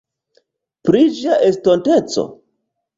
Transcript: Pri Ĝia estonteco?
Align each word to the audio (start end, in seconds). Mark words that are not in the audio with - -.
Pri 0.89 1.03
Ĝia 1.19 1.39
estonteco? 1.51 2.29